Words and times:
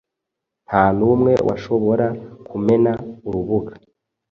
Ntanumwe 0.67 1.33
washobora 1.47 2.07
kumena 2.47 2.91
Urubuga, 3.27 3.71